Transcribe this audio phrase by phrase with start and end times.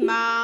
[0.00, 0.37] my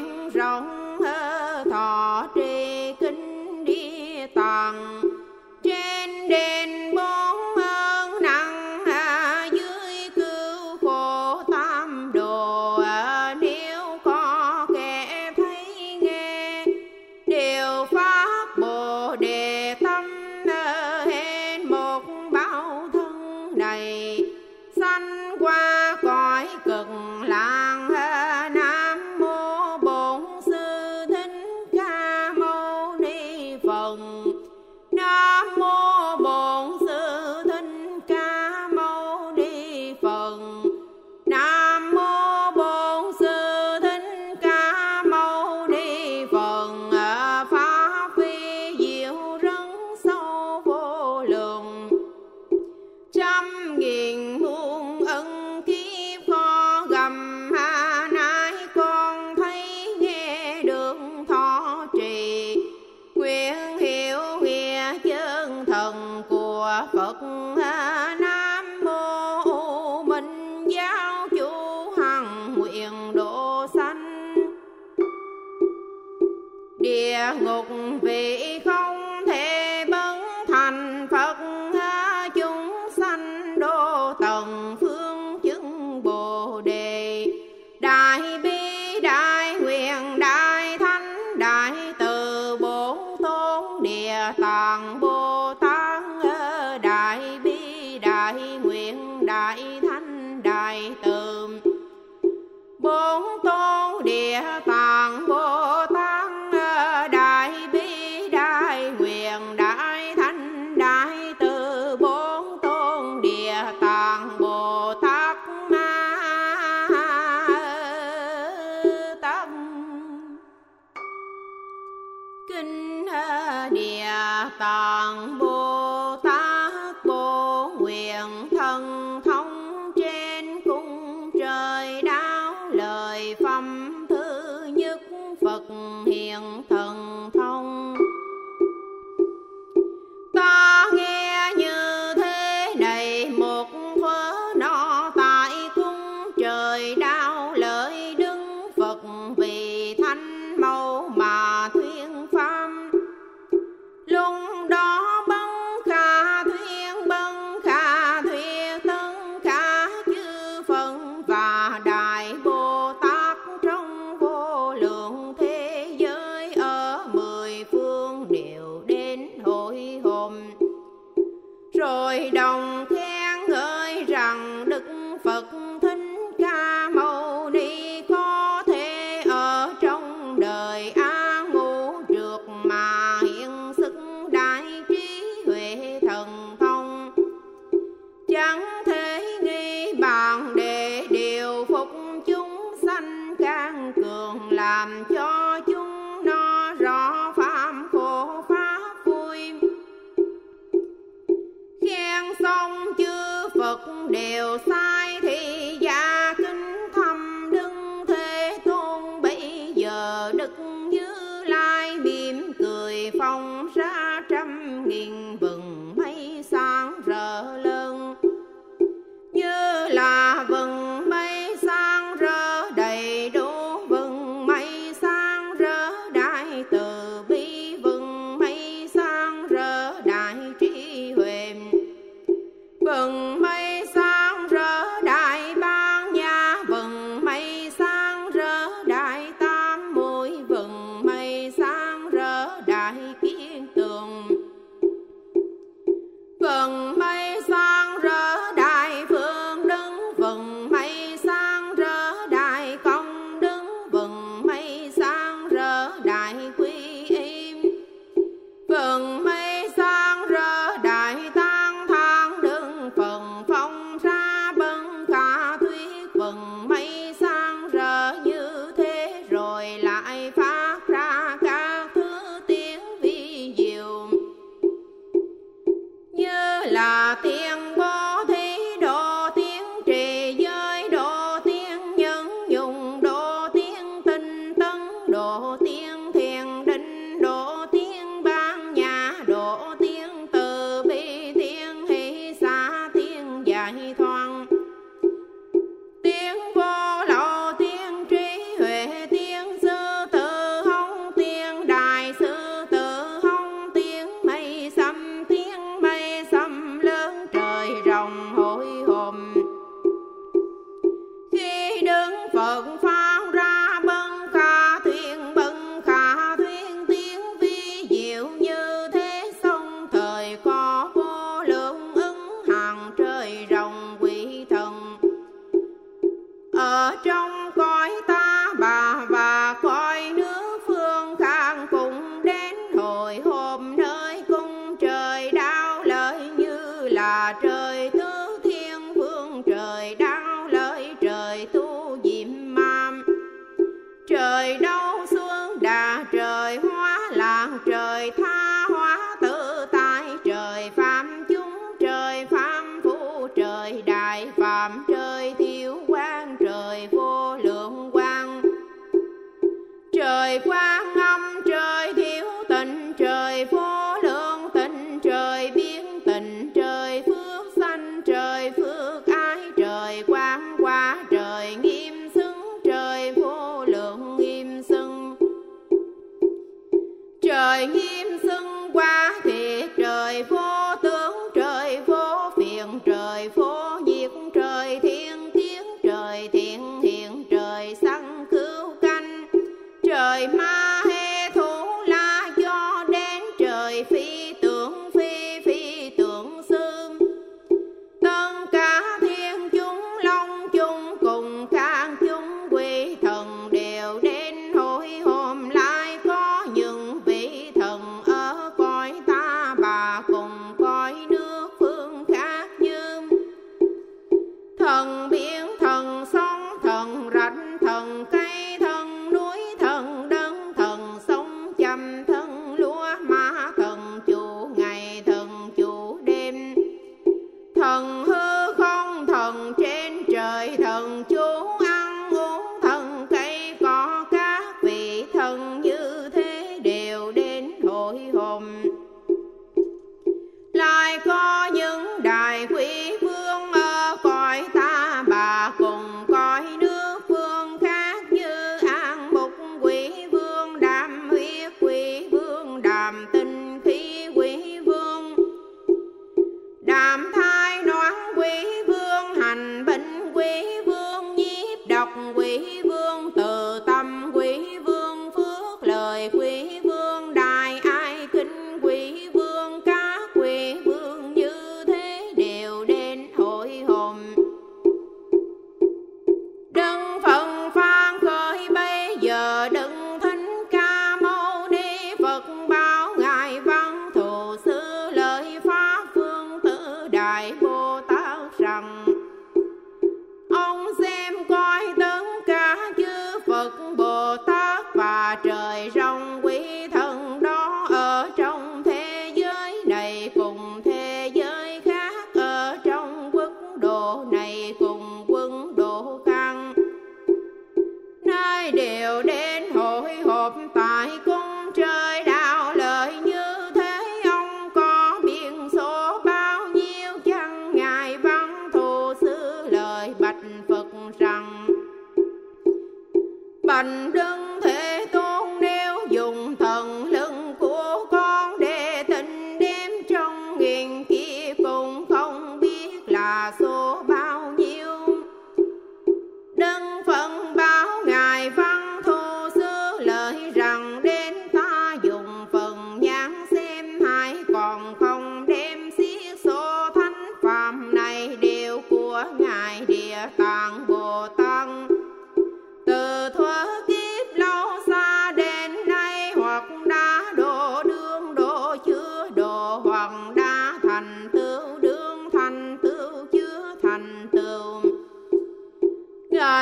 [0.00, 0.85] miệng rộng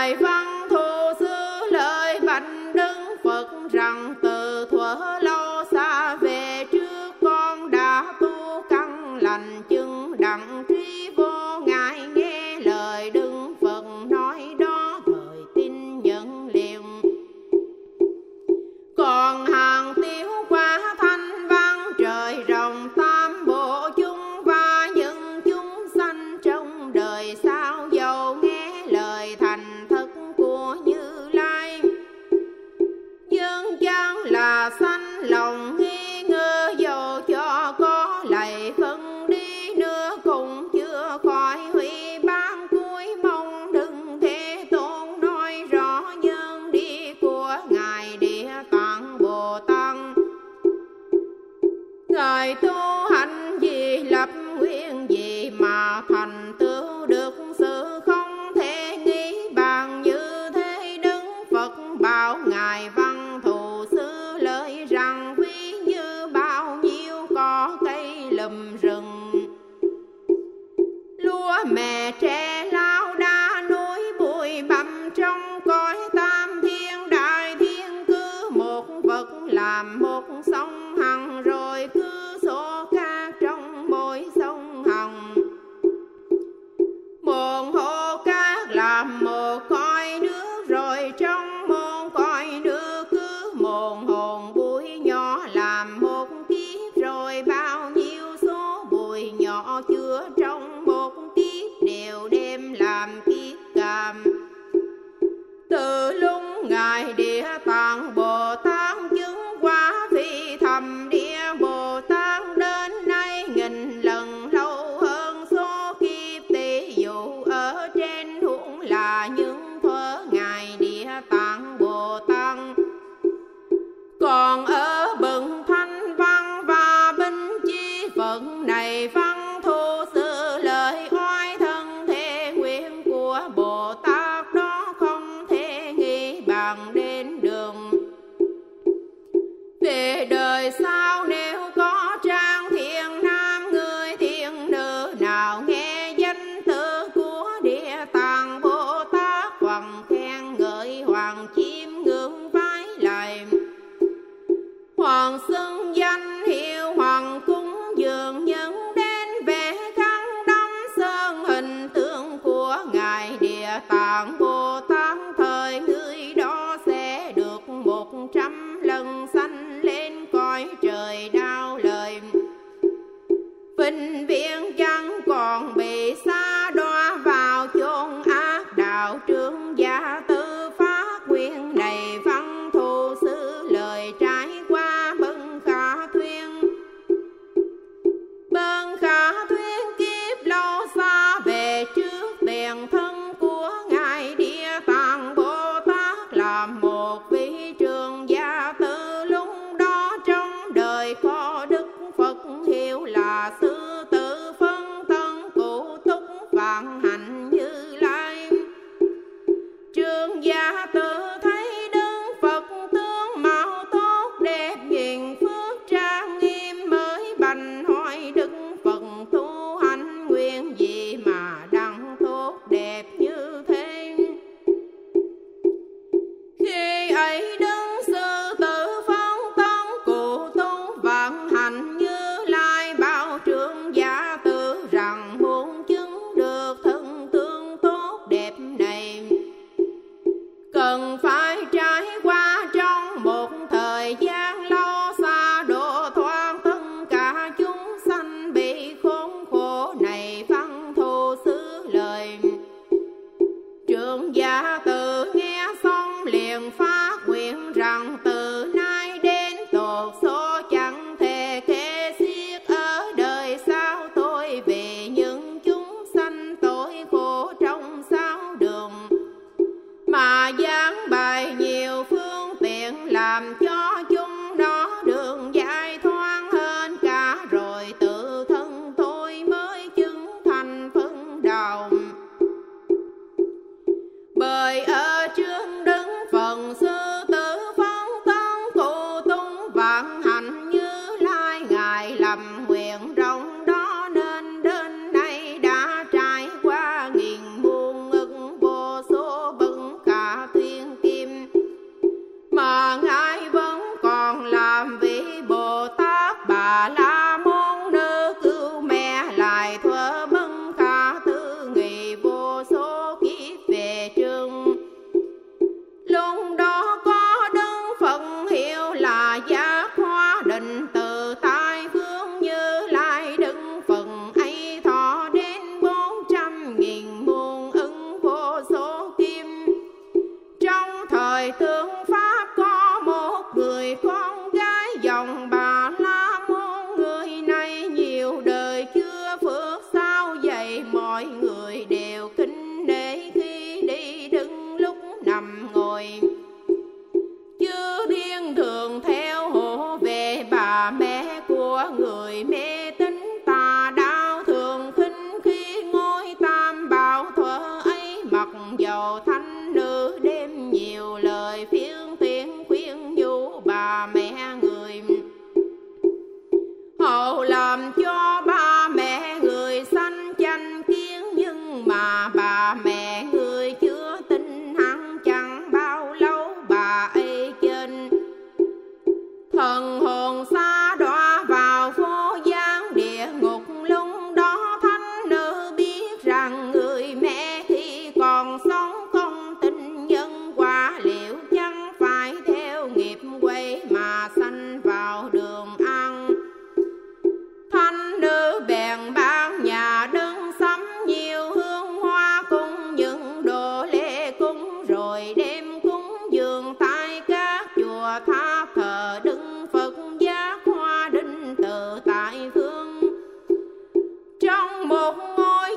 [0.04, 0.43] 北方。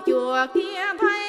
[0.08, 0.64] 脚跟
[0.98, 1.27] 拍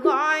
[0.00, 0.37] bye.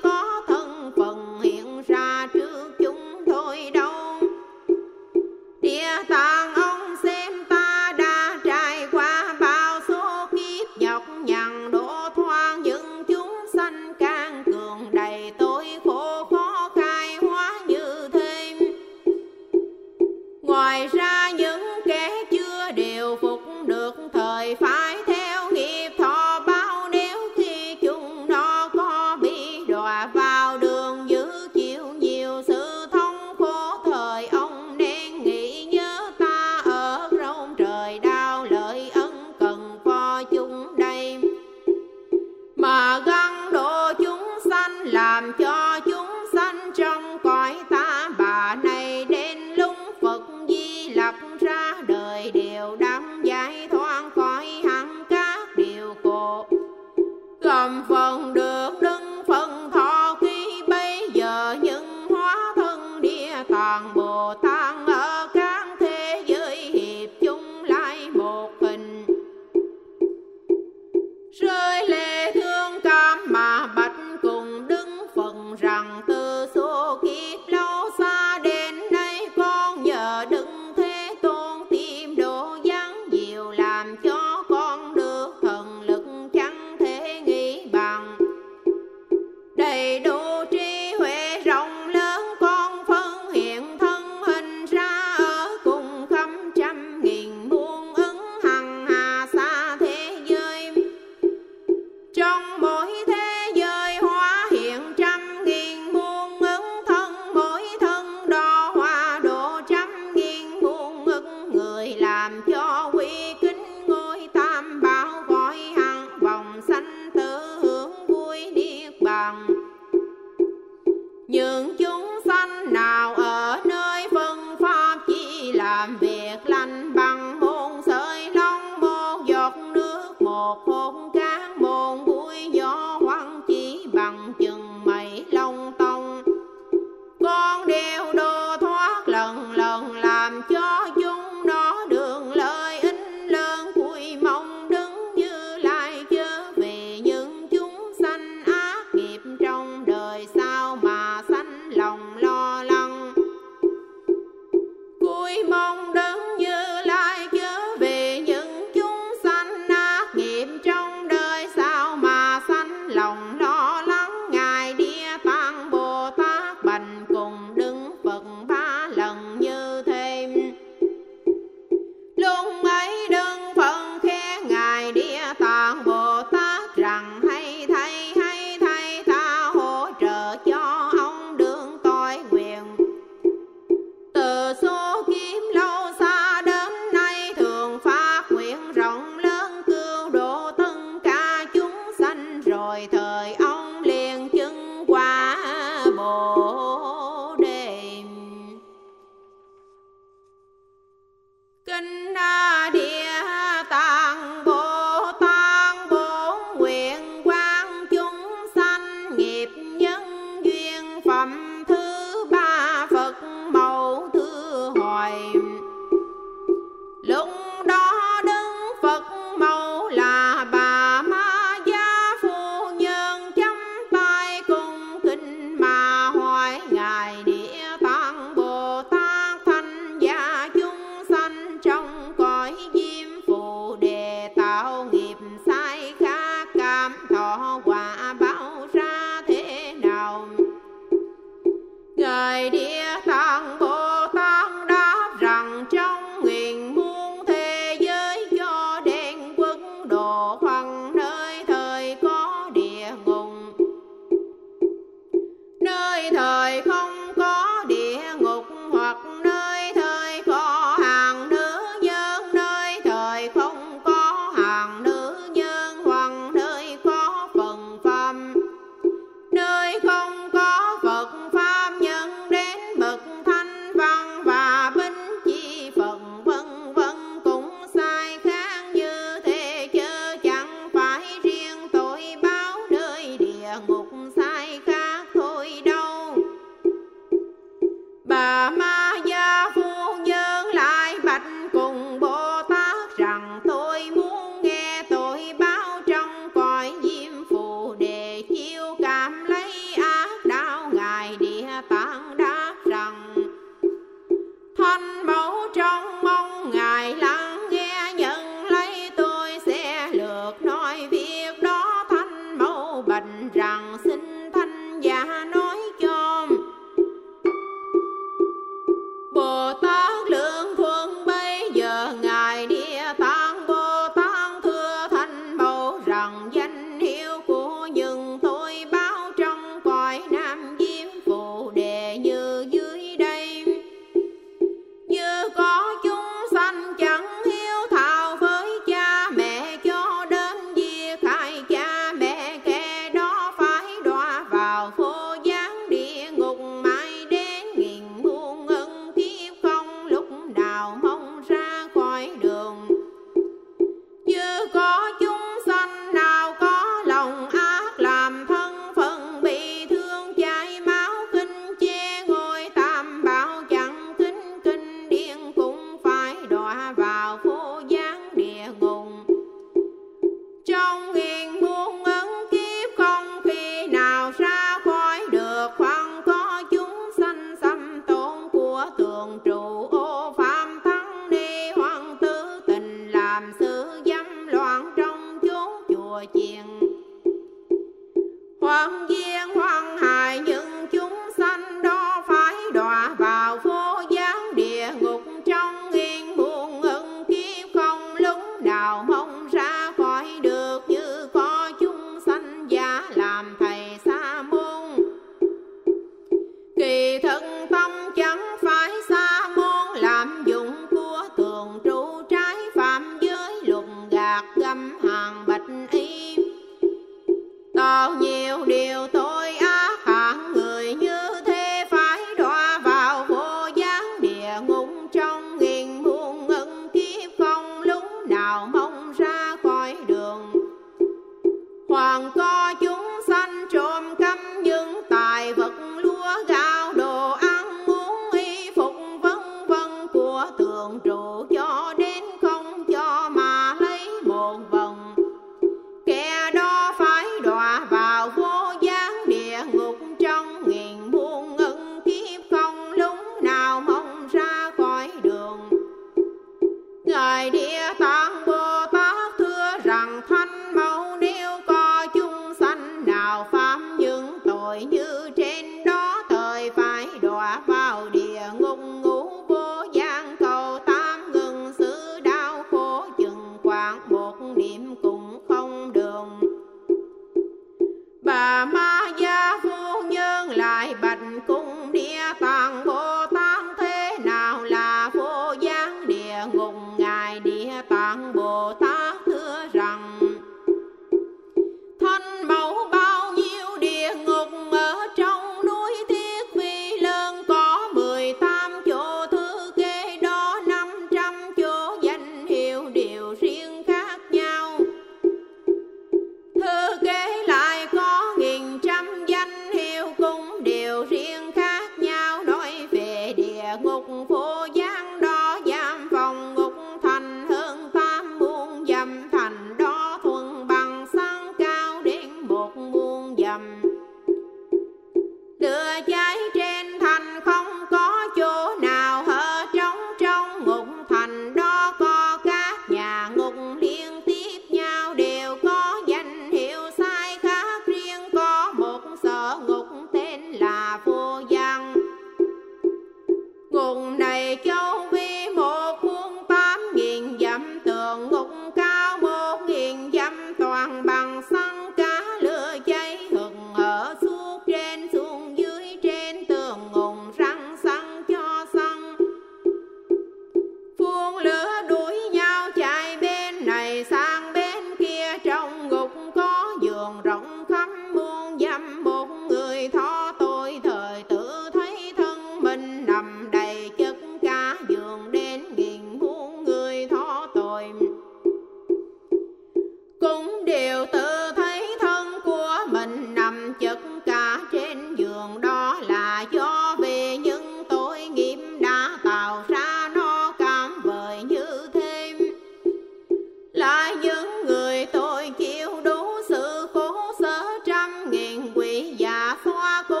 [598.97, 600.00] 牙刷工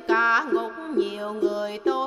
[0.00, 2.01] cả ngục nhiều người tôi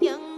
[0.00, 0.31] dân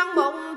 [0.00, 0.49] con bụng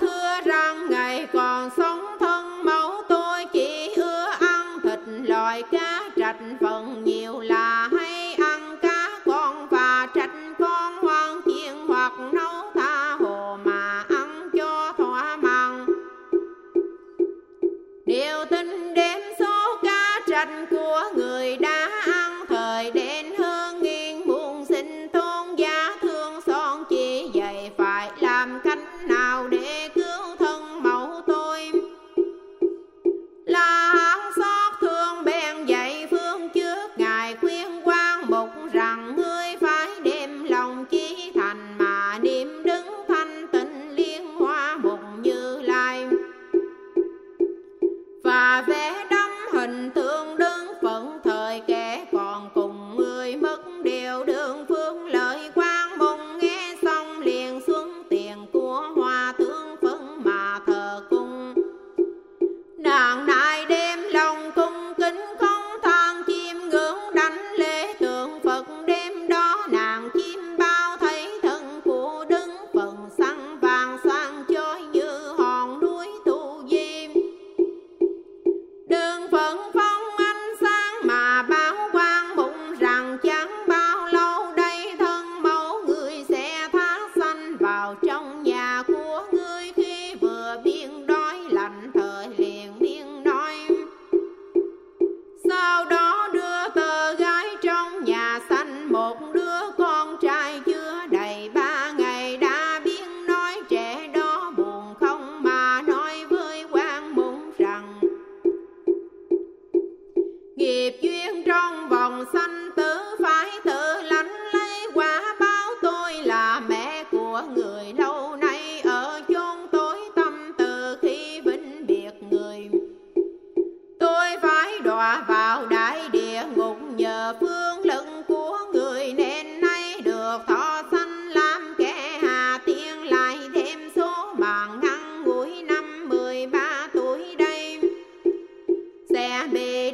[139.44, 139.92] sẽ bị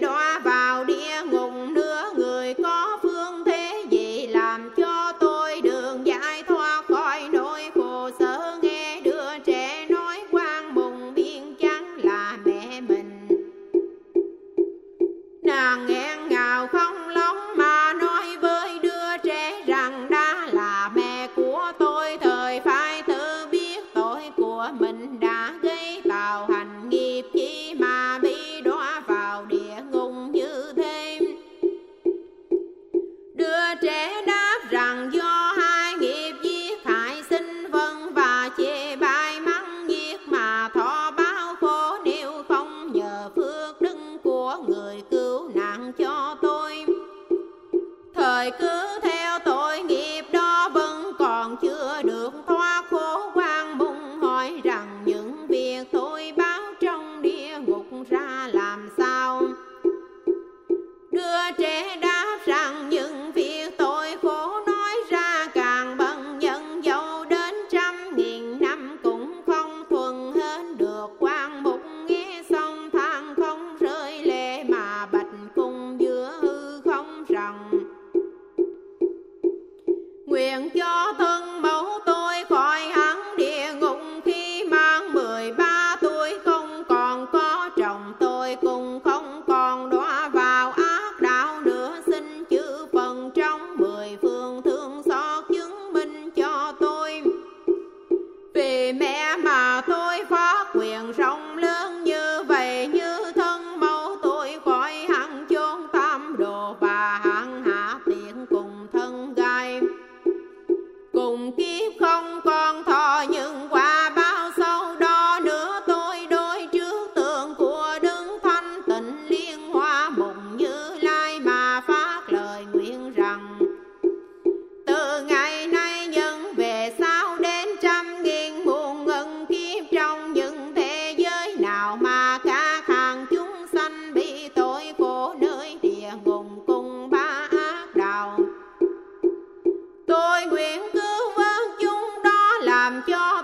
[140.09, 143.38] tôi nguyện cứu vớt chúng đó làm cho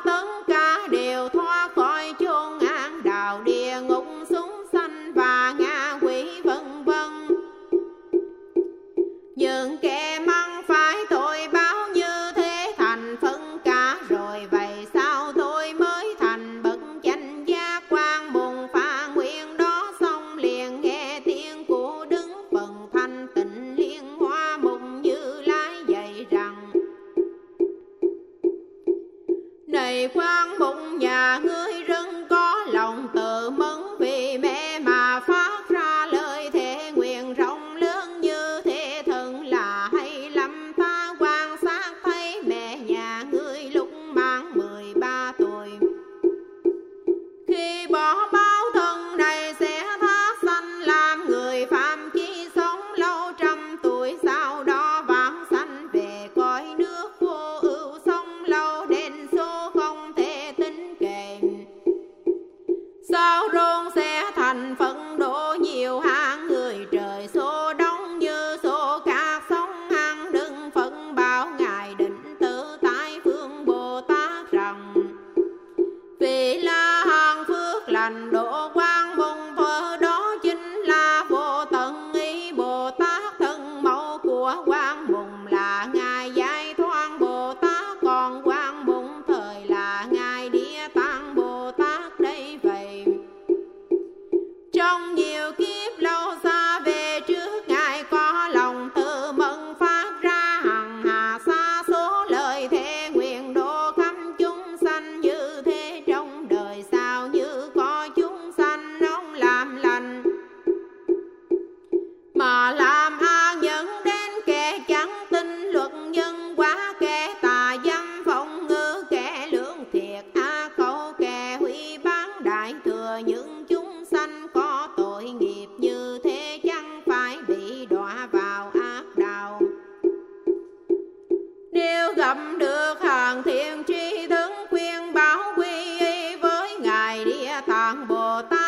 [137.74, 138.22] ต่างบ่
[138.54, 138.65] ตา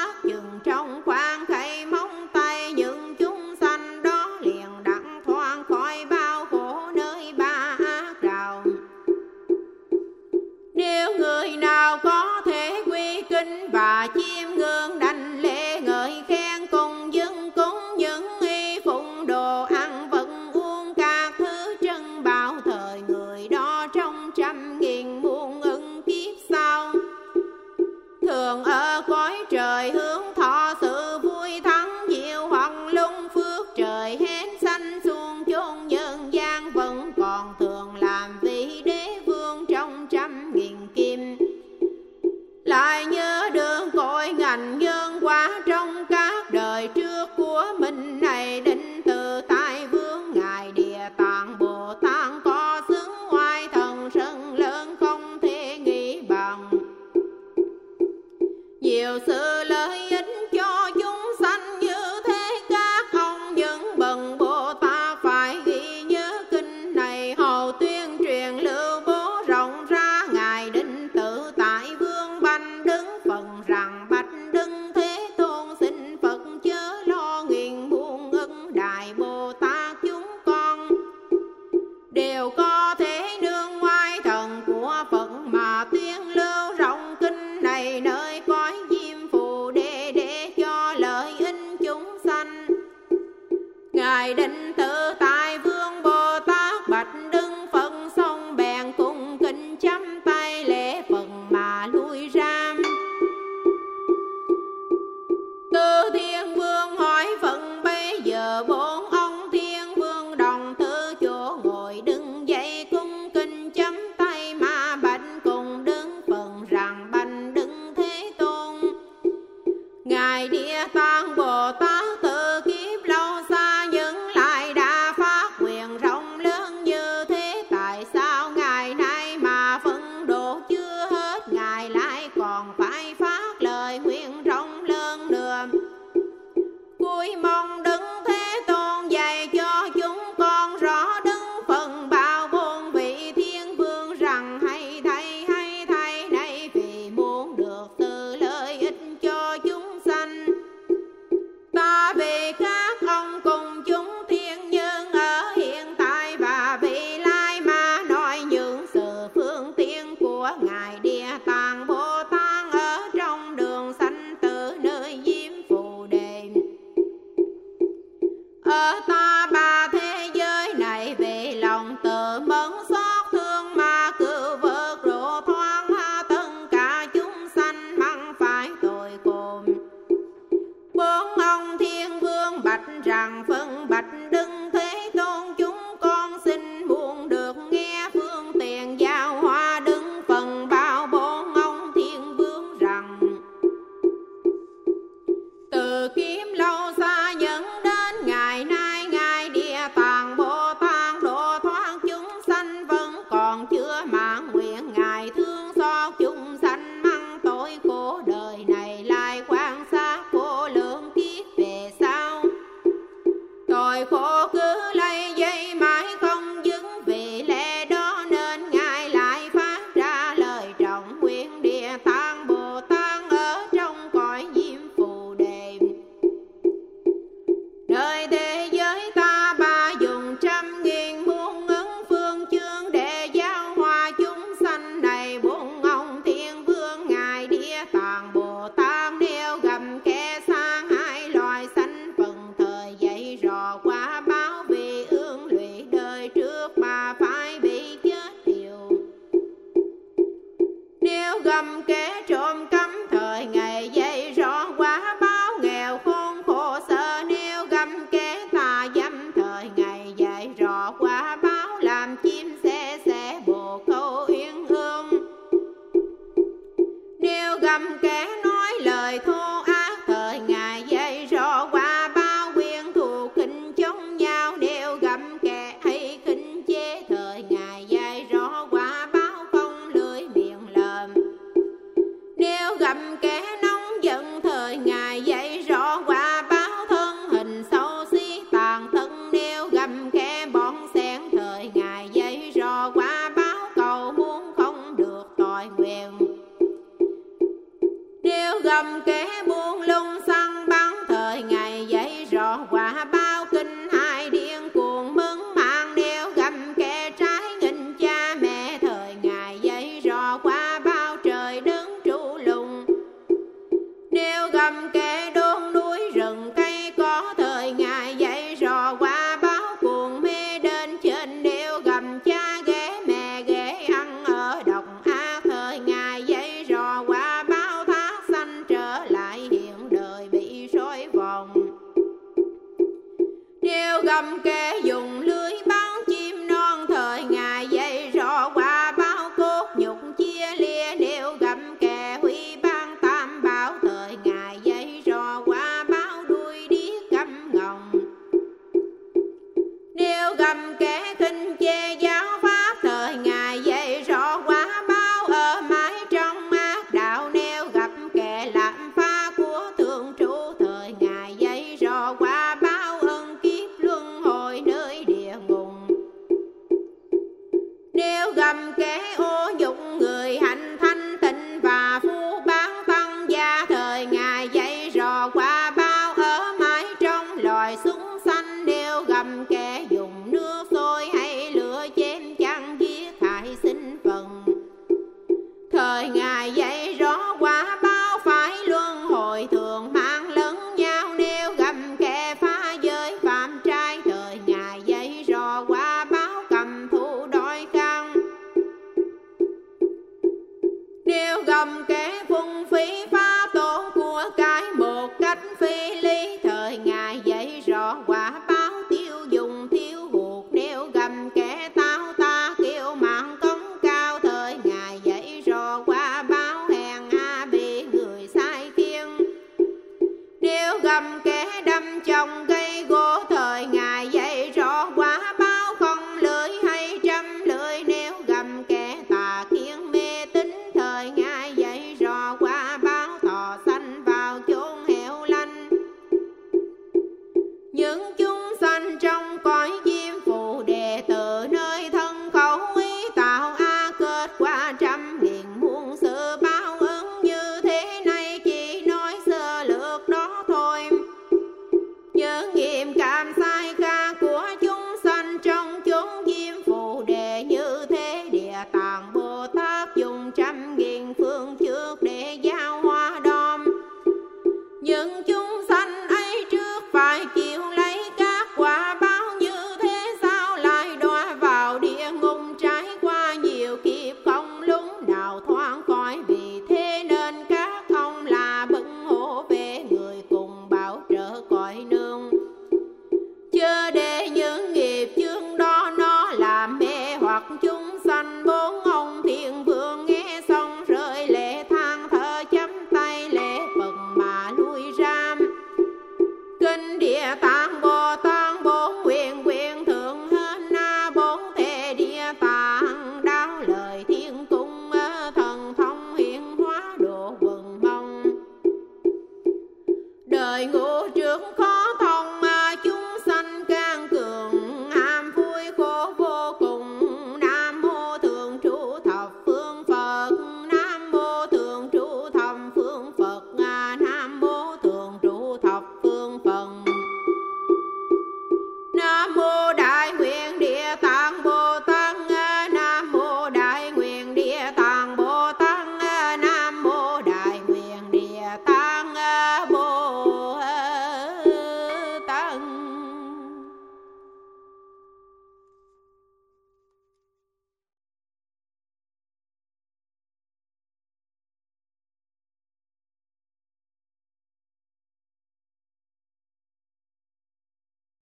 [420.87, 422.45] gầm kẻ đâm chồng